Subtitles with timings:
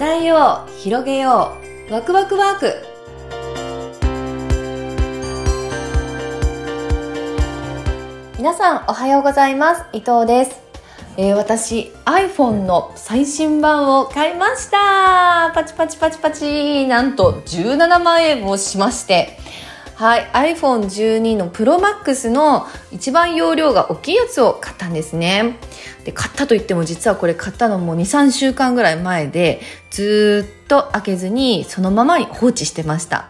[0.00, 1.52] 伝えよう広げよ
[1.90, 2.74] うワクワクワーク。
[8.38, 9.84] 皆さんおはようございます。
[9.92, 10.58] 伊藤です、
[11.18, 15.52] えー私 iPhone の最新版を買いました。
[15.54, 16.86] パチパチパチパチ。
[16.88, 19.36] なんと17万円もしまして。
[20.00, 25.58] はい iPhone12 の ProMax の一番容量が大きいやつを買ったんですね。
[26.06, 33.28] で買ったといっても実はこれ買ったのもう23週間ぐらい前でずっと開けずにそのままに放置してました、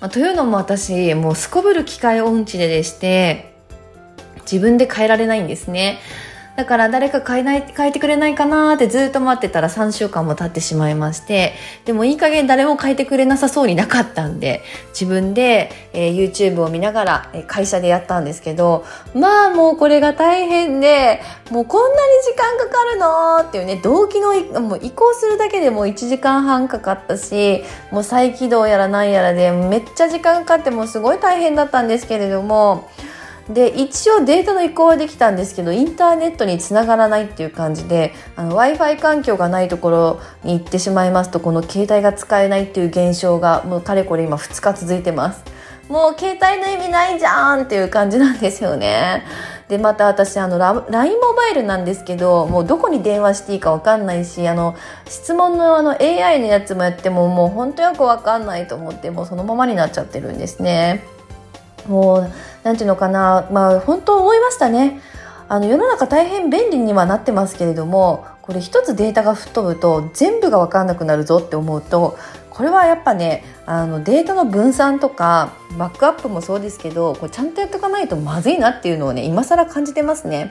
[0.00, 3.54] まあというのも私もうすこぶる機械音痴ででして
[4.50, 5.98] 自分で変えられないんですね。
[6.58, 11.52] だから誰か変えない変えてくれないかなーってずっと待ってたら3週間も経ってしまいまして
[11.84, 18.84] でもいい加減誰も変えてくれなさそうになかったんで自分で、えー YouTube を見ながら、えー会社でやったんですけど
[19.14, 21.20] まあもうこれが大変で
[21.52, 27.62] もうこんなに時間かかるのーっていうね動機のもう移行するだけでもう1時間半かかったし
[27.92, 32.90] もう再起動やらなんやらでめっちゃ時間かかってもすごい大変だったんですけれども
[33.50, 45.42] で一応データの移行はできたんですけどインターネットにつながらないっていう感じで w i f i 環境がないところに行ってしまいますとこの携帯が使えないっていう現象がもうかれこれ今2日続いてます。
[45.88, 49.24] もう携帯の意味ないじゃんっていう感じなんですよね。
[49.68, 54.76] でまた私あの LINE モバイルなんですけどもうどこに電話していいかわかんないしあの
[55.06, 61.17] 質問のあの AI のやつもやってももう本当よくわかんないと思ってもうそのままになっちゃってるんですね。
[61.88, 65.00] もう何ていうのかなまあ本当思いましたね
[65.48, 72.18] あの世の中大変便利にはなってますけれどもこれ一つデータが吹っ飛ぶと全部が分かんなくなるぞって思うと
[72.50, 80.50] これはやっぱねあのデータの分散とかバックアップもそうですけどこれちゃんとやっておかないとまずいなっていうのをね今更感じてますね。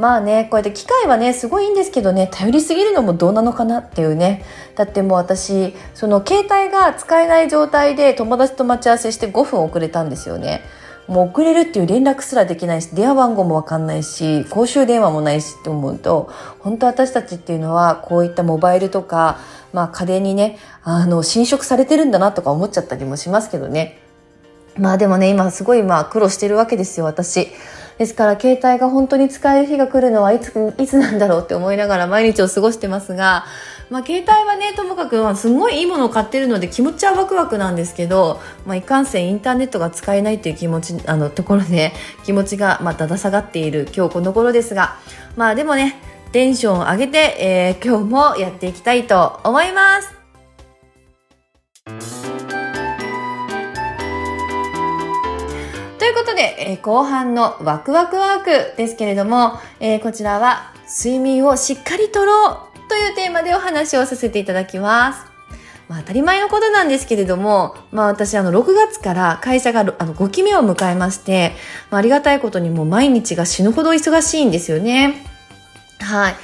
[0.00, 4.42] まあねこうやって機械はねすごいいいんですけどね頼りすぎるのもどうなのかなっていうね。
[4.74, 10.62] だってもう私その携帯が使えない状態で友達と待ち合わせして5分遅れたんですよね。
[11.06, 16.30] もう遅れるっていう連絡すらできないし電話番号もわかんないし公衆電話もないしって思うと
[16.60, 19.38] 本当私たちっていうのはこういったモバイルとか、
[19.74, 23.98] まあ、家電にねあの侵食されてるんだなとか思っちゃったりもしますけどね。
[24.78, 27.48] まあでもね今すごいまあ苦労してるわけですよ私
[28.00, 33.44] ですから携帯が本当に使える日が来るのはいついつなんだろうって思いながら毎日を過ごしてますが、
[33.90, 41.92] まあ、携帯はねともかくまあすごいいいものを買ってるので気持ちはワクワクなんですけど、まあ、いかんせんインターネットが使えないっていう気持ちあのところで
[42.24, 44.96] 気持ちがまあだだ下がっている今日この頃ですが
[45.36, 46.00] まあでもね
[46.32, 50.19] テンションを上げて、えー今日もやっていきたいと思います。
[56.30, 65.26] ことで、えー後半のワクワクワークですけれども、えーこちらは睡眠をしっかりとろうというテーマでお話をさせていただきます。
[65.88, 71.52] まあ当たり前のことなんですけれども、まあ私あの6月から会社があの5期目を迎えまして、
[71.90, 75.24] まあ、ありがたいことにもう毎日が死ぬほど忙しいんですよね。
[75.98, 76.34] はい。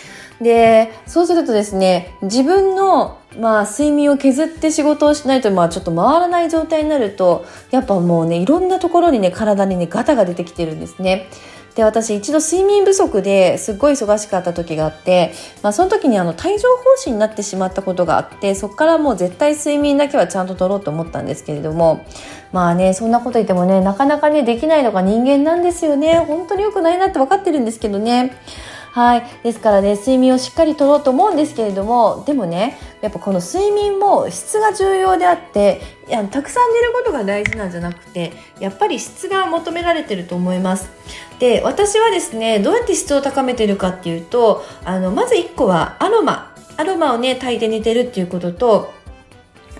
[0.40, 11.28] で、そうするとですね、自分の、まあ、睡眠を削って仕事をしないと、まあ、ちょっと回らない状態になると、やっぱもうね、いろんなところにね、体にね、ガタが出てきてるんですね。
[11.76, 15.32] で、私一度睡眠不足ですっごい忙しかった時があって、
[15.62, 22.06] まあ、その時にあの、帯状疱疹になってしまったことがあって、そこからもう絶対睡眠だけはちゃんと取ろうと思ったんですけれども、
[22.50, 26.16] まあね、そんなこと言ってもね、なかなかね、できないのが人間なんですよね。
[26.26, 28.36] 本当に良くないなって分かってるんですけどね。
[28.96, 29.26] はい。
[29.42, 40.88] ですからね、睡眠をしっかりとろうと思うんですけれども、でもね、やっぱこの睡眠も質が重要であって、いやたくさん寝ることが大事なんじゃなくて、やっぱり質が求められてると思います。
[41.38, 46.56] で、私はですね、どうやって質を高めてるかっていうと、あの、まず1個はアロマ。
[46.78, 48.94] アロマをね、炊いて寝てるっていうことと、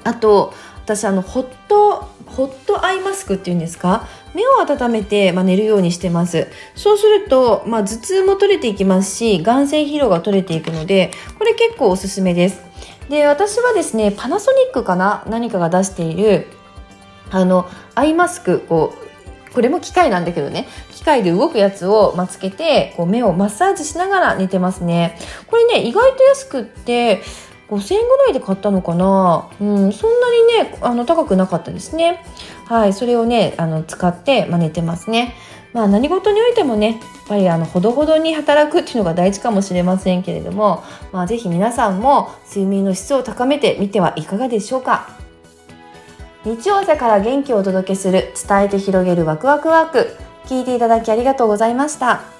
[0.05, 0.53] あと、
[0.87, 4.07] 私あの、ホット、ホットアイマスクっていうんですか？
[4.35, 6.47] 目を温めて、まあ、寝るようにしてます。
[6.77, 12.63] そうすると、まあ、頭痛も取れていきますし、眼性疲労が取れていくので、これ結構おすすめです。
[13.09, 15.25] で、私はですね、パナソニックかな？
[15.29, 16.47] 何かが出している、
[17.33, 18.95] あの、アイマスク、こ
[19.51, 25.19] う、これも機械なんだけどね、機械で動くやつを、まあ、つけて、こう目をマッサージしながら寝てますね。
[25.49, 27.23] これね、意外と安くって、
[27.69, 29.49] 5000円ぐらいで買ったのかな？
[29.61, 32.25] うん、そんなにね、あの、高くなかったですね。
[32.67, 35.35] はい、それをね、あの、使って、まあ、寝てますね。
[35.73, 36.99] まあ、何事においてもね、やっ
[37.29, 45.11] ぱりあの、ほどほどに働くっていうのが大事かもしれませんけれども、まあ、ぜひ皆さんも睡眠の質を高めてみてはいかがでしょうか。
[46.45, 52.36] 日曜朝から元気をお届けする伝えて広げるワクワクワーク聞いていただきありがとうございました